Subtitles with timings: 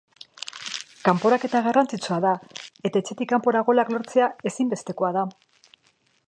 [1.07, 2.31] Kanporaketa garrantzitsua da
[2.89, 5.29] eta etxetik kanpora golak lortzea ezinbestekoa da.